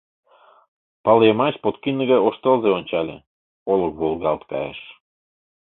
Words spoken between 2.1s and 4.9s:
гай ош тылзе ончале, олык волгалт кайыш.